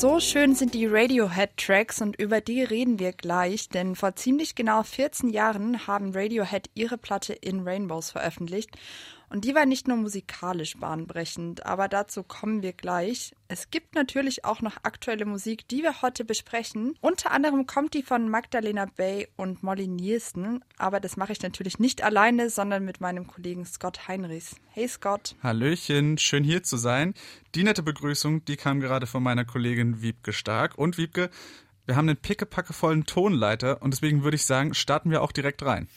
[0.00, 4.82] So schön sind die Radiohead-Tracks und über die reden wir gleich, denn vor ziemlich genau
[4.82, 8.70] 14 Jahren haben Radiohead ihre Platte In Rainbows veröffentlicht
[9.30, 13.32] und die war nicht nur musikalisch bahnbrechend, aber dazu kommen wir gleich.
[13.48, 16.94] Es gibt natürlich auch noch aktuelle Musik, die wir heute besprechen.
[17.00, 21.78] Unter anderem kommt die von Magdalena Bay und Molly Nielsen, aber das mache ich natürlich
[21.78, 24.56] nicht alleine, sondern mit meinem Kollegen Scott Heinrichs.
[24.72, 25.36] Hey Scott.
[25.42, 27.14] Hallöchen, schön hier zu sein.
[27.54, 30.76] Die nette Begrüßung, die kam gerade von meiner Kollegin Wiebke Stark.
[30.76, 31.30] Und Wiebke,
[31.86, 35.88] wir haben einen pickepackevollen Tonleiter und deswegen würde ich sagen, starten wir auch direkt rein.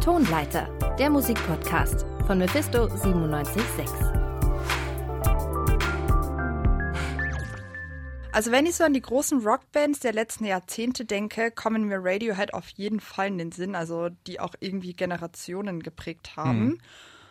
[0.00, 0.66] Tonleiter,
[0.98, 3.86] der Musikpodcast von Mephisto 976.
[8.32, 12.54] Also wenn ich so an die großen Rockbands der letzten Jahrzehnte denke, kommen mir Radiohead
[12.54, 16.64] auf jeden Fall in den Sinn, also die auch irgendwie Generationen geprägt haben.
[16.64, 16.78] Mhm.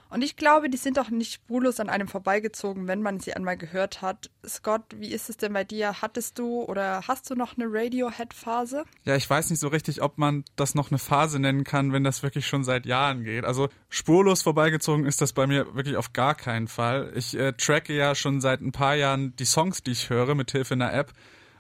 [0.10, 3.58] Und ich glaube, die sind auch nicht spurlos an einem vorbeigezogen, wenn man sie einmal
[3.58, 4.32] gehört hat.
[4.46, 6.02] Scott, wie ist es denn bei dir?
[6.02, 8.86] Hattest du oder hast du noch eine Radiohead-Phase?
[9.04, 12.04] Ja, ich weiß nicht so richtig, ob man das noch eine Phase nennen kann, wenn
[12.04, 13.46] das wirklich schon seit Jahren geht.
[13.46, 17.12] Also spurlos vorbeigezogen ist das bei mir wirklich auf gar keinen Fall.
[17.16, 20.52] Ich äh, tracke ja schon seit ein paar Jahren die Songs, die ich höre, mit
[20.52, 21.14] Hilfe einer App.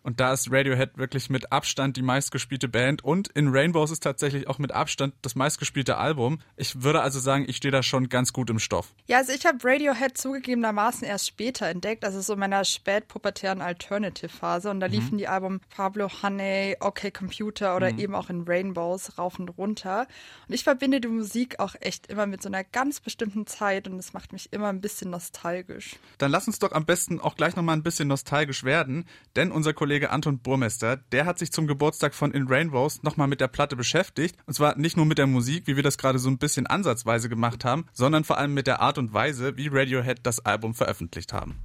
[0.03, 3.03] Und da ist Radiohead wirklich mit Abstand die meistgespielte Band.
[3.03, 6.39] Und in Rainbows ist tatsächlich auch mit Abstand das meistgespielte Album.
[6.55, 8.93] Ich würde also sagen, ich stehe da schon ganz gut im Stoff.
[9.07, 14.69] Ja, also ich habe Radiohead zugegebenermaßen erst später entdeckt, also so in meiner spätpubertären Alternative-Phase.
[14.69, 14.93] Und da mhm.
[14.93, 17.99] liefen die Alben Pablo Honey, OK Computer oder mhm.
[17.99, 20.07] eben auch in Rainbows rauf und runter.
[20.47, 23.97] Und ich verbinde die Musik auch echt immer mit so einer ganz bestimmten Zeit und
[23.99, 25.95] es macht mich immer ein bisschen nostalgisch.
[26.17, 29.73] Dann lass uns doch am besten auch gleich nochmal ein bisschen nostalgisch werden, denn unser
[29.73, 33.47] Kollege Kollege Anton Burmester, der hat sich zum Geburtstag von In Rainbows nochmal mit der
[33.47, 34.37] Platte beschäftigt.
[34.45, 37.27] Und zwar nicht nur mit der Musik, wie wir das gerade so ein bisschen ansatzweise
[37.27, 41.33] gemacht haben, sondern vor allem mit der Art und Weise, wie Radiohead das Album veröffentlicht
[41.33, 41.55] haben.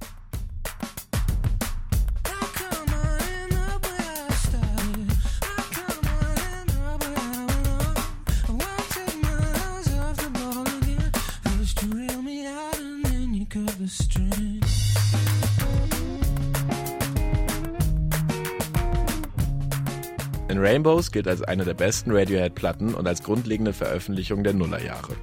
[20.55, 25.13] In Rainbows gilt als eine der besten Radiohead-Platten und als grundlegende Veröffentlichung der Nullerjahre.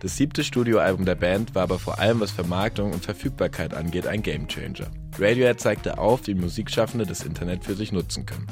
[0.00, 4.22] Das siebte Studioalbum der Band war aber vor allem was Vermarktung und Verfügbarkeit angeht ein
[4.22, 4.86] Gamechanger.
[5.18, 8.46] Radiohead zeigte auf, wie Musikschaffende das Internet für sich nutzen können.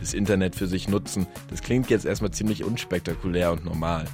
[0.00, 4.06] Das Internet für sich nutzen, das klingt jetzt erstmal ziemlich unspektakulär und normal.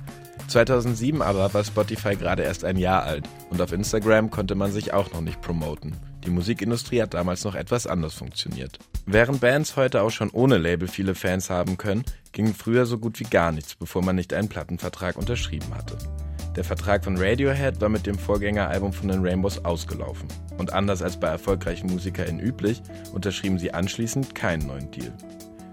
[0.48, 4.92] 2007 aber war Spotify gerade erst ein Jahr alt und auf Instagram konnte man sich
[4.92, 5.96] auch noch nicht promoten.
[6.24, 8.78] Die Musikindustrie hat damals noch etwas anders funktioniert.
[9.06, 13.18] Während Bands heute auch schon ohne Label viele Fans haben können, ging früher so gut
[13.18, 15.98] wie gar nichts, bevor man nicht einen Plattenvertrag unterschrieben hatte.
[16.54, 20.28] Der Vertrag von Radiohead war mit dem Vorgängeralbum von den Rainbows ausgelaufen.
[20.58, 22.82] Und anders als bei erfolgreichen MusikerInnen üblich,
[23.14, 25.12] unterschrieben sie anschließend keinen neuen Deal.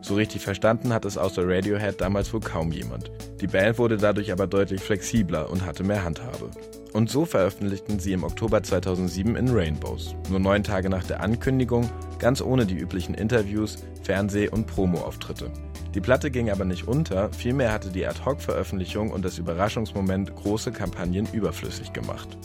[0.09, 3.11] So richtig verstanden hat es außer Radiohead damals wohl kaum jemand.
[3.41, 6.49] Die Band wurde dadurch aber deutlich flexibler und hatte mehr Handhabe.
[6.93, 11.91] Und so veröffentlichten sie im Oktober 2007 in Rainbows, nur neun Tage nach der Ankündigung,
[12.17, 15.51] ganz ohne die üblichen Interviews, Fernseh- und Promo-Auftritte.
[15.93, 21.27] Die Platte ging aber nicht unter, vielmehr hatte die Ad-Hoc-Veröffentlichung und das Überraschungsmoment große Kampagnen
[21.31, 22.35] überflüssig gemacht.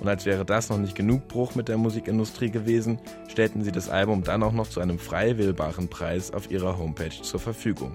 [0.00, 3.90] Und als wäre das noch nicht genug Bruch mit der Musikindustrie gewesen, stellten sie das
[3.90, 7.94] Album dann auch noch zu einem frei wählbaren Preis auf ihrer Homepage zur Verfügung.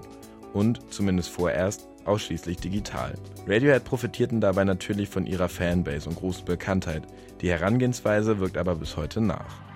[0.52, 3.14] Und, zumindest vorerst, ausschließlich digital.
[3.46, 7.02] Radiohead profitierten dabei natürlich von ihrer Fanbase und großen Bekanntheit.
[7.40, 9.66] Die Herangehensweise wirkt aber bis heute nach.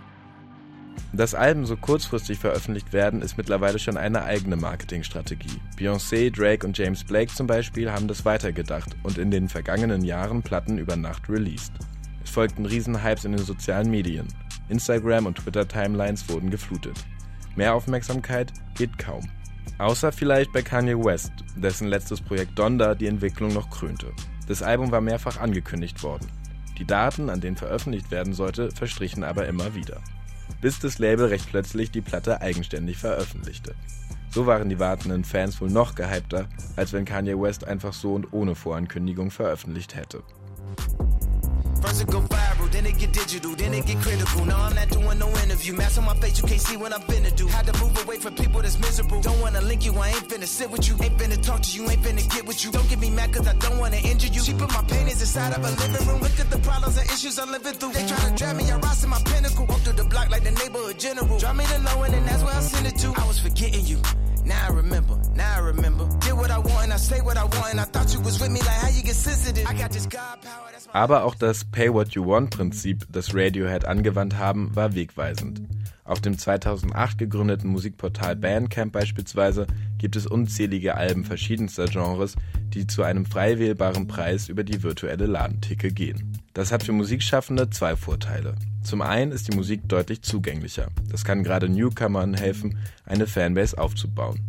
[1.13, 5.61] Dass Alben so kurzfristig veröffentlicht werden, ist mittlerweile schon eine eigene Marketingstrategie.
[5.77, 10.43] Beyoncé, Drake und James Blake zum Beispiel haben das weitergedacht und in den vergangenen Jahren
[10.43, 11.73] Platten über Nacht released.
[12.31, 14.29] Folgten Riesenhypes in den sozialen Medien.
[14.69, 16.97] Instagram und Twitter-Timelines wurden geflutet.
[17.57, 19.29] Mehr Aufmerksamkeit geht kaum.
[19.79, 24.13] Außer vielleicht bei Kanye West, dessen letztes Projekt Donda die Entwicklung noch krönte.
[24.47, 26.29] Das Album war mehrfach angekündigt worden.
[26.79, 30.01] Die Daten, an denen veröffentlicht werden sollte, verstrichen aber immer wieder.
[30.61, 33.75] Bis das Label recht plötzlich die Platte eigenständig veröffentlichte.
[34.31, 36.47] So waren die wartenden Fans wohl noch gehypter,
[36.77, 40.23] als wenn Kanye West einfach so und ohne Vorankündigung veröffentlicht hätte.
[41.91, 44.45] First it go viral, then it get digital, then it get critical.
[44.45, 45.73] Now I'm not doing no interview.
[45.75, 47.49] Mask on my face, you can't see what been to do.
[47.49, 49.21] Had to move away from people that's miserable.
[49.23, 50.95] Don't wanna link you, I ain't finna sit with you.
[51.03, 52.71] Ain't finna talk to you, ain't finna get with you.
[52.71, 54.41] Don't get me mad cause I don't wanna injure you.
[54.41, 56.21] She put my paintings inside of a living room.
[56.21, 57.93] Look at the problems and issues I'm living through.
[57.93, 59.67] They try to drag me, I rise to my pinnacle.
[59.67, 61.39] Walk through the block like the neighborhood general.
[61.41, 63.09] Drop me the low end and that's where I send it to.
[63.21, 63.99] I was forgetting you.
[64.51, 66.09] Now I remember, now I remember.
[70.93, 75.63] Aber auch das Pay What You Want Prinzip, das Radiohead angewandt haben, war wegweisend.
[76.03, 79.69] Auf dem 2008 gegründeten Musikportal Bandcamp beispielsweise
[79.99, 82.35] gibt es unzählige Alben verschiedenster Genres,
[82.71, 86.40] die zu einem frei wählbaren Preis über die virtuelle Ladenticke gehen.
[86.53, 88.57] Das hat für Musikschaffende zwei Vorteile.
[88.83, 90.89] Zum einen ist die Musik deutlich zugänglicher.
[91.09, 94.41] Das kann gerade Newcomern helfen, eine Fanbase aufzubauen.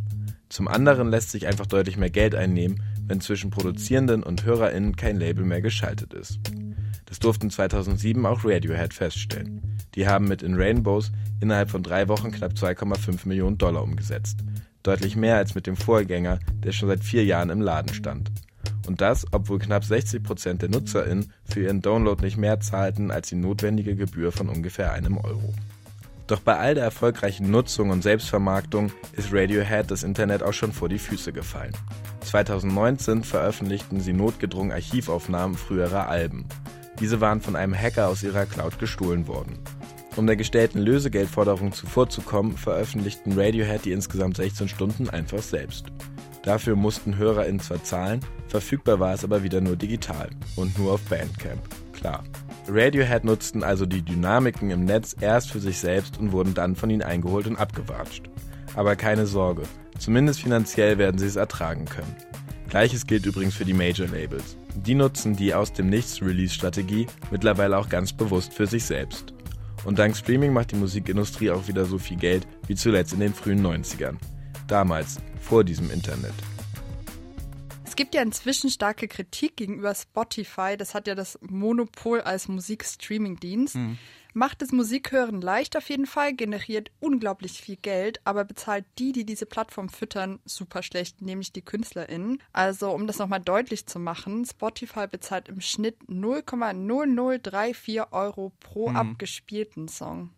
[0.49, 5.17] Zum anderen lässt sich einfach deutlich mehr Geld einnehmen, wenn zwischen Produzierenden und HörerInnen kein
[5.17, 6.39] Label mehr geschaltet ist.
[7.05, 9.61] Das durften 2007 auch Radiohead feststellen.
[9.95, 14.39] Die haben mit In Rainbows innerhalb von drei Wochen knapp 2,5 Millionen Dollar umgesetzt.
[14.81, 18.31] Deutlich mehr als mit dem Vorgänger, der schon seit vier Jahren im Laden stand.
[18.87, 23.29] Und das, obwohl knapp 60 Prozent der NutzerInnen für ihren Download nicht mehr zahlten als
[23.29, 25.53] die notwendige Gebühr von ungefähr einem Euro.
[26.27, 30.87] Doch bei all der erfolgreichen Nutzung und Selbstvermarktung ist Radiohead das Internet auch schon vor
[30.87, 31.73] die Füße gefallen.
[32.21, 36.45] 2019 veröffentlichten sie notgedrungen Archivaufnahmen früherer Alben.
[37.01, 39.59] Diese waren von einem Hacker aus ihrer Cloud gestohlen worden.
[40.15, 45.85] Um der gestellten Lösegeldforderung zuvorzukommen, veröffentlichten Radiohead die insgesamt 16 Stunden einfach selbst.
[46.43, 51.01] Dafür mussten HörerInnen zwar zahlen, verfügbar war es aber wieder nur digital und nur auf
[51.03, 51.61] Bandcamp.
[51.93, 52.23] Klar.
[52.67, 56.89] Radiohead nutzten also die Dynamiken im Netz erst für sich selbst und wurden dann von
[56.89, 58.29] ihnen eingeholt und abgewatscht.
[58.75, 59.63] Aber keine Sorge,
[59.99, 62.15] zumindest finanziell werden sie es ertragen können.
[62.69, 64.55] Gleiches gilt übrigens für die Major Labels.
[64.75, 69.33] Die nutzen die aus dem Nichts Release-Strategie mittlerweile auch ganz bewusst für sich selbst.
[69.83, 73.33] Und dank Streaming macht die Musikindustrie auch wieder so viel Geld wie zuletzt in den
[73.33, 74.15] frühen 90ern.
[74.71, 76.33] Damals, vor diesem Internet.
[77.83, 80.77] Es gibt ja inzwischen starke Kritik gegenüber Spotify.
[80.77, 83.75] Das hat ja das Monopol als Musikstreaming-Dienst.
[83.75, 83.97] Mhm.
[84.33, 89.25] Macht das Musikhören leicht auf jeden Fall, generiert unglaublich viel Geld, aber bezahlt die, die
[89.25, 92.41] diese Plattform füttern, super schlecht, nämlich die KünstlerInnen.
[92.53, 98.95] Also, um das nochmal deutlich zu machen, Spotify bezahlt im Schnitt 0,0034 Euro pro mhm.
[98.95, 100.29] abgespielten Song.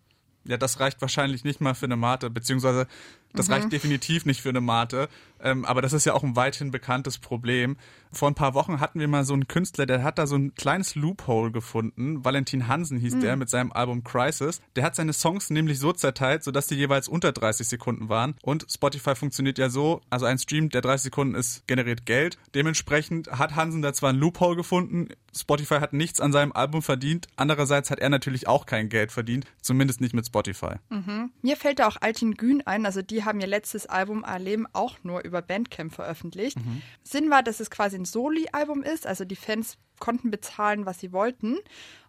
[0.45, 2.88] Ja, das reicht wahrscheinlich nicht mal für eine Mate, beziehungsweise
[3.33, 3.53] das mhm.
[3.53, 5.09] reicht definitiv nicht für eine Mate.
[5.44, 7.75] Ähm, aber das ist ja auch ein weithin bekanntes Problem.
[8.12, 10.56] Vor ein paar Wochen hatten wir mal so einen Künstler, der hat da so ein
[10.56, 12.24] kleines Loophole gefunden.
[12.24, 13.21] Valentin Hansen hieß mhm.
[13.21, 14.62] der mit seinem Album Crisis.
[14.75, 18.35] Der hat seine Songs nämlich so zerteilt, sodass die jeweils unter 30 Sekunden waren.
[18.41, 22.38] Und Spotify funktioniert ja so, also ein Stream, der 30 Sekunden ist, generiert Geld.
[22.56, 27.27] Dementsprechend hat Hansen da zwar ein Loophole gefunden, Spotify hat nichts an seinem Album verdient.
[27.36, 30.75] Andererseits hat er natürlich auch kein Geld verdient, zumindest nicht mit Spotify.
[30.89, 31.31] Mhm.
[31.41, 34.97] Mir fällt da auch Altin Gün ein, also die haben ihr letztes Album Alem auch
[35.03, 36.57] nur über Bandcamp veröffentlicht.
[36.57, 36.81] Mhm.
[37.03, 41.13] Sinn war, dass es quasi ein Soli-Album ist, also die Fans konnten bezahlen, was sie
[41.13, 41.57] wollten.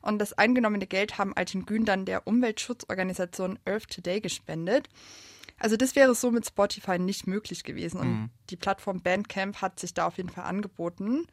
[0.00, 4.88] Und das eingenommene Geld haben Altin Gün dann der Umweltschutzorganisation Earth Today gespendet.
[5.58, 8.00] Also das wäre so mit Spotify nicht möglich gewesen.
[8.00, 8.31] Und mhm.
[8.50, 11.26] die Plattform Bandcamp hat sich da auf jeden Fall angeboten.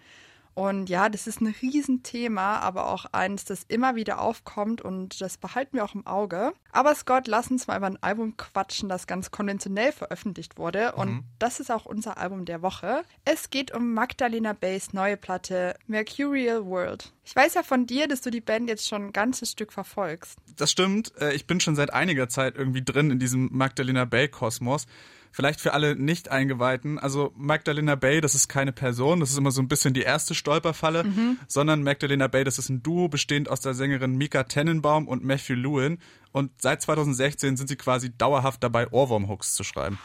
[0.54, 5.38] Und ja, das ist ein Riesenthema, aber auch eins, das immer wieder aufkommt und das
[5.38, 6.54] behalten wir auch im Auge.
[6.72, 10.94] Aber Scott, lass uns mal über ein Album quatschen, das ganz konventionell veröffentlicht wurde.
[10.94, 11.24] Und mhm.
[11.40, 13.04] das ist auch unser Album der Woche.
[13.24, 17.14] Es geht um Magdalena Bays neue Platte Mercurial World.
[17.24, 20.38] Ich weiß ja von dir, dass du die Band jetzt schon ein ganzes Stück verfolgst.
[20.58, 21.14] Das stimmt.
[21.20, 24.86] Äh, ich bin schon seit einiger Zeit irgendwie drin in diesem Magdalena Bay-Kosmos.
[25.32, 27.00] Vielleicht für alle Nicht-Eingeweihten.
[27.00, 30.36] Also Magdalena Bay, das ist keine Person, das ist immer so ein bisschen die erste
[30.36, 31.38] Stolperfalle, mhm.
[31.48, 35.56] sondern Magdalena Bay, das ist ein Duo bestehend aus der Sängerin Mika Tennenbaum und Matthew
[35.56, 36.00] Lewin.
[36.32, 40.00] Und seit 2016 sind sie quasi dauerhaft dabei, Ohrwurm-Hooks zu schreiben.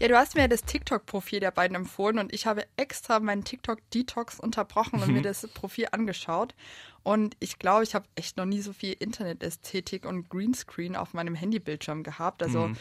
[0.00, 4.40] Ja, du hast mir das TikTok-Profil der beiden empfohlen und ich habe extra meinen TikTok-Detox
[4.40, 5.14] unterbrochen und mhm.
[5.16, 6.54] mir das Profil angeschaut.
[7.02, 11.34] Und ich glaube, ich habe echt noch nie so viel Internetästhetik und Greenscreen auf meinem
[11.34, 12.42] Handybildschirm gehabt.
[12.42, 12.76] Also mhm.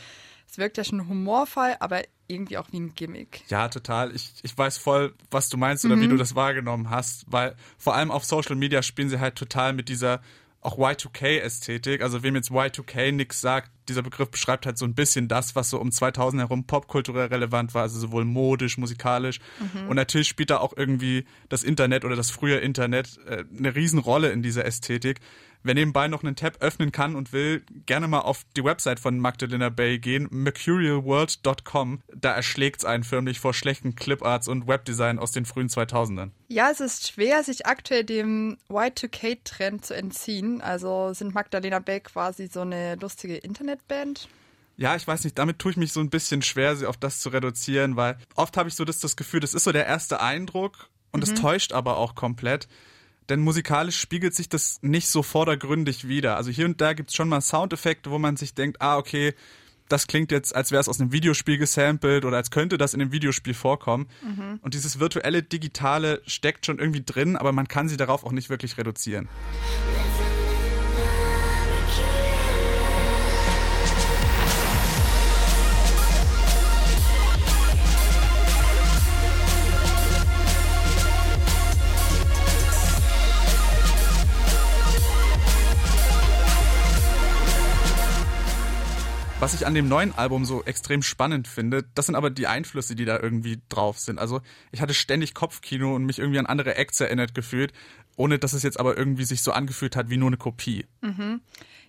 [0.48, 3.44] es wirkt ja schon humorvoll, aber irgendwie auch wie ein Gimmick.
[3.50, 4.16] Ja, total.
[4.16, 6.02] Ich, ich weiß voll, was du meinst oder mhm.
[6.02, 9.74] wie du das wahrgenommen hast, weil vor allem auf Social Media spielen sie halt total
[9.74, 10.22] mit dieser
[10.62, 12.02] auch Y2K-Ästhetik.
[12.02, 15.70] Also wem jetzt Y2K nichts sagt, dieser Begriff beschreibt halt so ein bisschen das, was
[15.70, 19.40] so um 2000 herum popkulturell relevant war, also sowohl modisch, musikalisch.
[19.60, 19.90] Mhm.
[19.90, 24.32] Und natürlich spielt da auch irgendwie das Internet oder das frühe Internet äh, eine Riesenrolle
[24.32, 25.20] in dieser Ästhetik.
[25.62, 29.20] Wer nebenbei noch einen Tab öffnen kann und will, gerne mal auf die Website von
[29.20, 32.02] Magdalena Bay gehen, mercurialworld.com.
[32.16, 36.30] Da erschlägt es einen förmlich vor schlechten Cliparts und Webdesign aus den frühen 2000ern.
[36.48, 40.62] Ja, es ist schwer, sich aktuell dem Y2K-Trend zu entziehen.
[40.62, 44.30] Also sind Magdalena Bay quasi so eine lustige Internetband?
[44.78, 47.20] Ja, ich weiß nicht, damit tue ich mich so ein bisschen schwer, sie auf das
[47.20, 50.22] zu reduzieren, weil oft habe ich so das, das Gefühl, das ist so der erste
[50.22, 52.70] Eindruck und es täuscht aber auch komplett.
[53.30, 56.36] Denn musikalisch spiegelt sich das nicht so vordergründig wieder.
[56.36, 59.34] Also hier und da gibt's schon mal Soundeffekte, wo man sich denkt, ah, okay,
[59.88, 63.02] das klingt jetzt, als wäre es aus einem Videospiel gesampelt oder als könnte das in
[63.02, 64.08] einem Videospiel vorkommen.
[64.62, 68.50] Und dieses virtuelle, digitale steckt schon irgendwie drin, aber man kann sie darauf auch nicht
[68.50, 69.28] wirklich reduzieren.
[89.40, 92.94] Was ich an dem neuen Album so extrem spannend finde, das sind aber die Einflüsse,
[92.94, 94.20] die da irgendwie drauf sind.
[94.20, 94.42] Also
[94.74, 97.72] ich hatte ständig Kopfkino und mich irgendwie an andere Acts erinnert gefühlt,
[98.18, 100.86] ohne dass es jetzt aber irgendwie sich so angefühlt hat wie nur eine Kopie.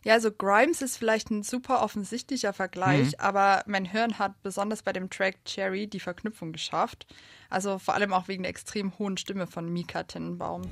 [0.05, 4.93] Ja, also Grimes ist vielleicht ein super offensichtlicher Vergleich, aber mein Hirn hat besonders bei
[4.93, 7.05] dem Track Cherry die Verknüpfung geschafft.
[7.49, 10.63] Also vor allem auch wegen der extrem hohen Stimme von Mika Tennenbaum.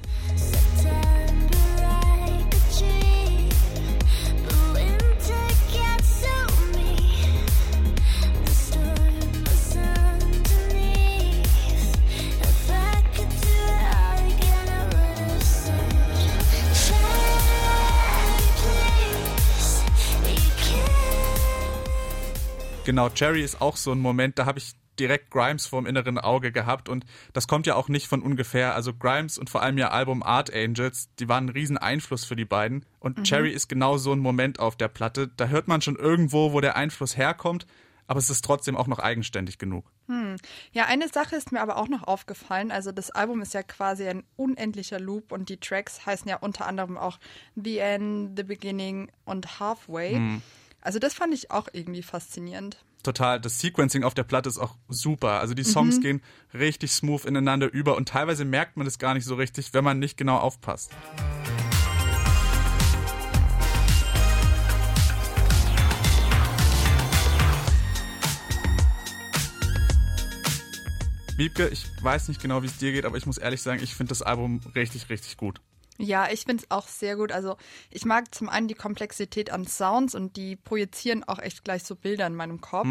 [22.89, 26.53] Genau, Cherry ist auch so ein Moment, da habe ich direkt Grimes vorm inneren Auge
[26.53, 27.05] gehabt und
[27.35, 28.75] das kommt ja auch nicht von ungefähr.
[28.75, 32.35] Also Grimes und vor allem ihr Album Art Angels, die waren ein riesen Einfluss für
[32.35, 35.29] die beiden und Cherry ist genau so ein Moment auf der Platte.
[35.37, 37.67] Da hört man schon irgendwo, wo der Einfluss herkommt,
[38.07, 39.85] aber es ist trotzdem auch noch eigenständig genug.
[40.73, 42.71] Ja, eine Sache ist mir aber auch noch aufgefallen.
[42.71, 46.65] Also das Album ist ja quasi ein unendlicher Loop und die Tracks heißen ja unter
[46.65, 47.19] anderem auch
[47.55, 50.41] The End, The Beginning und Halfway.
[50.81, 52.79] Also das fand ich auch irgendwie faszinierend.
[53.03, 55.41] Total, das Sequencing auf der Platte ist auch super.
[55.41, 56.21] Also die Songs gehen
[56.55, 59.99] richtig smooth ineinander über und teilweise merkt man das gar nicht so richtig, wenn man
[59.99, 60.93] nicht genau aufpasst.
[71.37, 73.95] Wiebke, ich weiß nicht genau, wie es dir geht, aber ich muss ehrlich sagen, ich
[73.95, 75.61] finde das Album richtig, richtig gut.
[76.01, 77.33] Ja, ich finde es auch sehr gut.
[77.33, 77.57] Also
[77.91, 81.97] ich mag zum einen die Komplexität an Sounds und die projizieren auch echt gleich so
[81.97, 82.87] Bilder in meinem Kopf.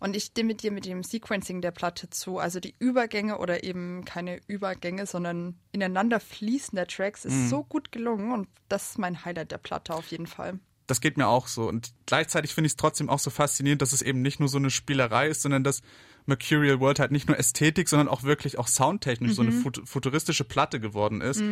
[0.00, 2.38] Und ich stimme dir mit dem Sequencing der Platte zu.
[2.38, 8.32] Also die Übergänge oder eben keine Übergänge, sondern ineinander fließender Tracks ist so gut gelungen
[8.32, 10.58] und das ist mein Highlight der Platte auf jeden Fall.
[10.86, 11.68] Das geht mir auch so.
[11.68, 14.56] Und gleichzeitig finde ich es trotzdem auch so faszinierend, dass es eben nicht nur so
[14.56, 15.82] eine Spielerei ist, sondern dass
[16.28, 20.44] Mercurial World halt nicht nur Ästhetik, sondern auch wirklich auch soundtechnisch so eine fut futuristische
[20.44, 21.42] Platte geworden ist.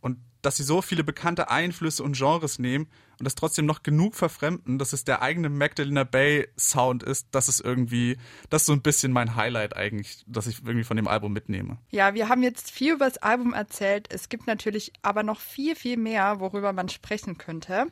[0.00, 2.86] Und dass sie so viele bekannte Einflüsse und Genres nehmen
[3.18, 7.48] und das trotzdem noch genug verfremden, dass es der eigene Magdalena Bay Sound ist, das
[7.50, 8.16] ist irgendwie,
[8.48, 11.76] das ist so ein bisschen mein Highlight eigentlich, dass ich irgendwie von dem Album mitnehme.
[11.90, 14.06] Ja, wir haben jetzt viel über das Album erzählt.
[14.10, 17.88] Es gibt natürlich aber noch viel, viel mehr, worüber man sprechen könnte.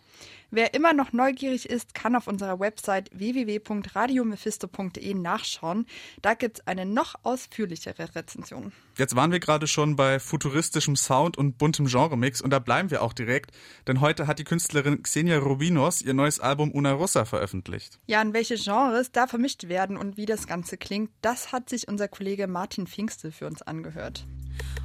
[0.51, 5.85] Wer immer noch neugierig ist, kann auf unserer Website www.radiomephisto.de nachschauen.
[6.23, 8.73] Da gibt's eine noch ausführlichere Rezension.
[8.97, 13.03] Jetzt waren wir gerade schon bei futuristischem Sound und buntem Genremix und da bleiben wir
[13.03, 13.51] auch direkt,
[13.87, 18.01] denn heute hat die Künstlerin Xenia Rubinos ihr neues Album Una Rossa veröffentlicht.
[18.07, 21.89] Ja, und welche Genres da vermischt werden und wie das Ganze klingt, das hat sich
[21.89, 24.27] unser Kollege Martin Pfingste für uns angehört.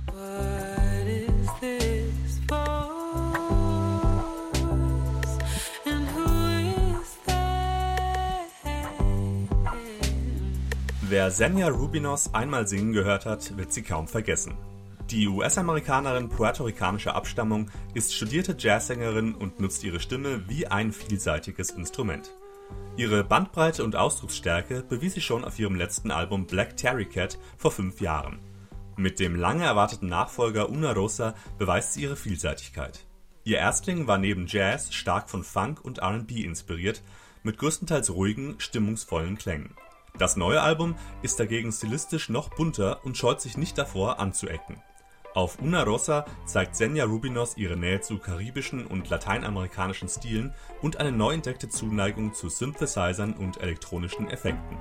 [0.08, 1.73] What is this
[11.14, 14.58] Wer Xenia Rubinos einmal singen gehört hat, wird sie kaum vergessen.
[15.12, 22.32] Die US-Amerikanerin puerto-ricanischer Abstammung ist studierte Jazzsängerin und nutzt ihre Stimme wie ein vielseitiges Instrument.
[22.98, 27.70] Ihre Bandbreite und Ausdrucksstärke bewies sie schon auf ihrem letzten Album Black Terry Cat vor
[27.70, 28.40] fünf Jahren.
[28.98, 33.06] Mit dem lange erwarteten Nachfolger Una Rosa beweist sie ihre Vielseitigkeit.
[33.44, 37.04] Ihr Erstling war neben Jazz stark von Funk und R&B inspiriert,
[37.44, 39.76] mit größtenteils ruhigen, stimmungsvollen Klängen.
[40.20, 44.82] Das neue Album ist dagegen stilistisch noch bunter und scheut sich nicht davor anzuecken.
[45.34, 50.54] Auf Una Rosa zeigt Xenia Rubinos ihre Nähe zu karibischen und lateinamerikanischen Stilen
[50.84, 54.78] und eine neu entdeckte Zuneigung zu Synthesizern und elektronischen Effekten.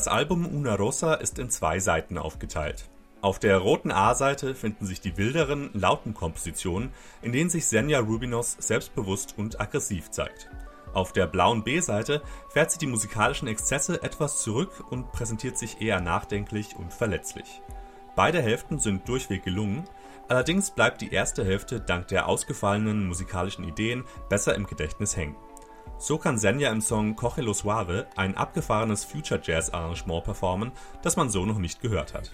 [0.00, 2.88] Das Album Una Rosa ist in zwei Seiten aufgeteilt.
[3.20, 8.56] Auf der roten A-Seite finden sich die wilderen, lauten Kompositionen, in denen sich Senja Rubinos
[8.58, 10.48] selbstbewusst und aggressiv zeigt.
[10.94, 16.00] Auf der blauen B-Seite fährt sie die musikalischen Exzesse etwas zurück und präsentiert sich eher
[16.00, 17.60] nachdenklich und verletzlich.
[18.16, 19.84] Beide Hälften sind durchweg gelungen,
[20.28, 25.36] allerdings bleibt die erste Hälfte dank der ausgefallenen musikalischen Ideen besser im Gedächtnis hängen.
[26.02, 31.16] So kann Senja im Song Coge lo Suave ein abgefahrenes Future Jazz Arrangement performen, das
[31.16, 32.30] man so noch nicht gehört hat.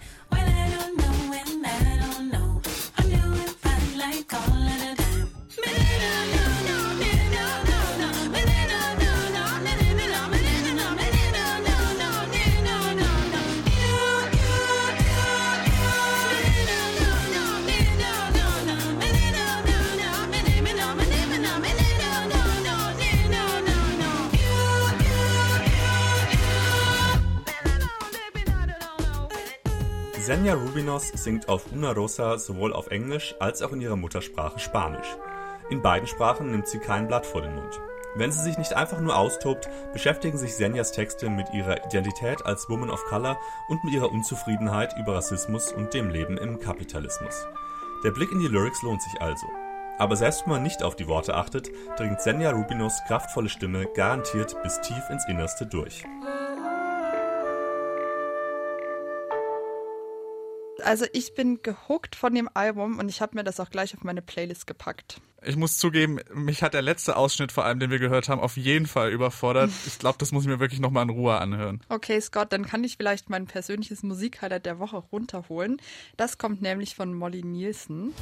[30.27, 35.15] Senja Rubinos singt auf Una Rosa sowohl auf Englisch als auch in ihrer Muttersprache Spanisch.
[35.69, 37.79] In beiden Sprachen nimmt sie kein Blatt vor den Mund.
[38.13, 42.67] Wenn sie sich nicht einfach nur austobt, beschäftigen sich Senjas Texte mit ihrer Identität als
[42.67, 43.37] Woman of Color
[43.69, 47.47] und mit ihrer Unzufriedenheit über Rassismus und dem Leben im Kapitalismus.
[48.03, 49.47] Der Blick in die Lyrics lohnt sich also.
[49.97, 54.61] Aber selbst wenn man nicht auf die Worte achtet, dringt Senja Rubinos kraftvolle Stimme garantiert
[54.61, 56.03] bis tief ins Innerste durch.
[60.87, 64.05] Also ich bin gehuckt von dem Album und ich habe mir das auch gleich auf
[64.05, 65.19] meine Playlist gepackt.
[65.43, 68.55] Ich muss zugeben, mich hat der letzte Ausschnitt vor allem, den wir gehört haben, auf
[68.55, 69.69] jeden Fall überfordert.
[69.85, 71.81] Ich glaube, das muss ich mir wirklich nochmal in Ruhe anhören.
[71.89, 75.81] Okay, Scott, dann kann ich vielleicht mein persönliches Musikhighlight der Woche runterholen.
[76.15, 78.13] Das kommt nämlich von Molly Nielsen.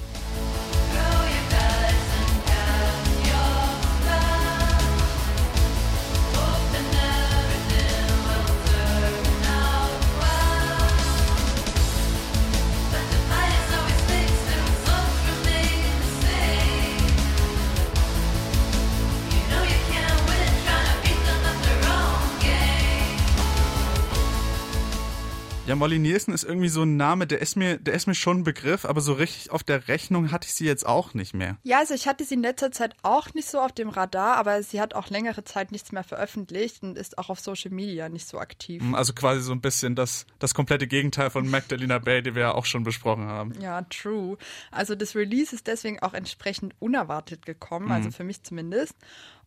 [25.76, 28.38] Ja, Molly Nielsen ist irgendwie so ein Name, der ist mir, der ist mir schon
[28.38, 31.58] ein Begriff, aber so richtig auf der Rechnung hatte ich sie jetzt auch nicht mehr.
[31.64, 34.64] Ja, also ich hatte sie in letzter Zeit auch nicht so auf dem Radar, aber
[34.64, 38.26] sie hat auch längere Zeit nichts mehr veröffentlicht und ist auch auf Social Media nicht
[38.26, 38.82] so aktiv.
[38.94, 42.54] Also quasi so ein bisschen das, das komplette Gegenteil von Magdalena Bay, die wir ja
[42.54, 43.52] auch schon besprochen haben.
[43.60, 44.38] Ja, true.
[44.72, 48.96] Also das Release ist deswegen auch entsprechend unerwartet gekommen, also für mich zumindest.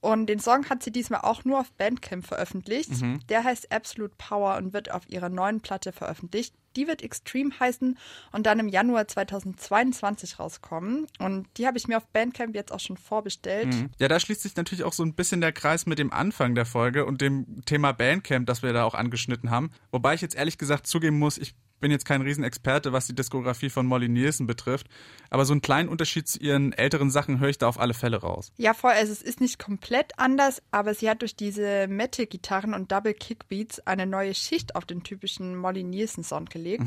[0.01, 2.91] Und den Song hat sie diesmal auch nur auf Bandcamp veröffentlicht.
[3.29, 6.55] Der heißt Absolute Power und wird auf ihrer neuen Platte veröffentlicht.
[6.77, 7.99] Die wird Extreme heißen
[8.31, 11.07] und dann im Januar 2022 rauskommen.
[11.19, 13.75] Und die habe ich mir auf Bandcamp jetzt auch schon vorbestellt.
[13.99, 16.67] Ja, da schließt sich natürlich auch so ein bisschen der Kreis mit dem Anfang der
[16.67, 19.73] Folge und dem Thema Bandcamp, das wir da auch angeschnitten haben.
[19.91, 23.71] Wobei ich jetzt ehrlich gesagt zugeben muss, ich bin jetzt kein Riesenexperte, was die Diskografie
[23.71, 24.89] von Molly Nielsen betrifft,
[25.31, 28.19] aber so einen kleinen Unterschied zu ihren älteren Sachen höre ich da auf alle Fälle
[28.19, 28.53] raus.
[28.57, 28.93] Ja, voll.
[28.93, 33.81] Also es ist nicht komplett anders, aber sie hat durch diese Metal-Gitarren und Double Kickbeats
[33.87, 36.85] eine neue Schicht auf den typischen Molly Nielsen-Sound gelegt.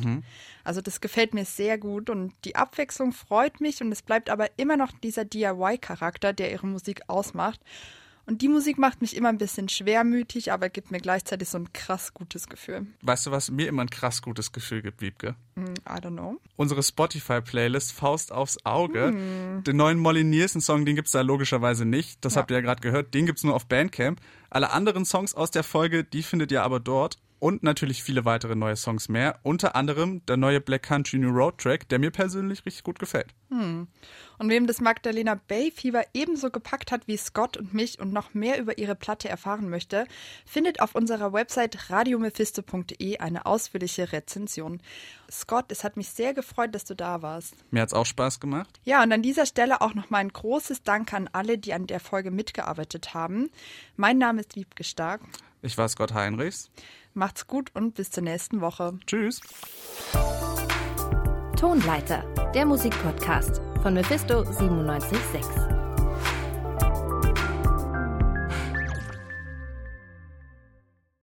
[0.64, 4.48] Also das gefällt mir sehr gut und die Abwechslung freut mich und es bleibt aber
[4.58, 7.60] immer noch dieser DIY-Charakter, der ihre Musik ausmacht.
[8.32, 11.74] Und die Musik macht mich immer ein bisschen schwermütig, aber gibt mir gleichzeitig so ein
[11.74, 12.88] krass gutes Gefühl.
[13.02, 15.36] Weißt du, was mir immer ein krass gutes Gefühl gibt, Wiebke?
[15.58, 16.39] Hm, I don't know.
[16.56, 19.12] Unsere Spotify-Playlist Faust aufs Auge.
[19.67, 22.24] Den neuen Molly Nielsen-Song, den gibt's da logischerweise nicht.
[22.24, 22.39] Das Ja.
[22.39, 23.13] habt ihr ja gerade gehört.
[23.13, 24.22] Den gibt's nur auf Bandcamp.
[24.50, 27.20] Alle anderen Songs aus der Folge, die findet ihr aber dort.
[27.42, 29.40] Und natürlich viele weitere neue Songs mehr.
[29.42, 33.34] Unter anderem der neue Black Country New Road Track, der mir persönlich richtig gut gefällt.
[33.50, 33.88] Und
[34.38, 38.60] wem das Magdalena Bay Fieber ebenso gepackt hat wie Scott und mich und noch mehr
[38.60, 40.06] über ihre Platte erfahren möchte,
[40.46, 44.80] findet auf unserer Website radiomephisto.de eine ausführliche Rezension.
[45.32, 47.56] Scott, es hat mich sehr gefreut, dass du da warst.
[47.72, 48.80] Mir hat's auch Spaß gemacht.
[48.84, 52.02] Ja, und an dieser Stelle auch nochmal ein großes Dank an alle, die an der
[52.02, 53.50] Folge mitgearbeitet haben.
[53.96, 55.22] Mein Name ist Wiebke Stark.
[55.64, 56.72] Ich war Scott Heinrichs.
[57.13, 58.97] Macht's gut und bis zur nächsten Woche.
[59.06, 59.41] Tschüss.
[61.60, 62.24] Tonleiter,
[62.56, 65.81] der Musikpodcast von Mephisto 976.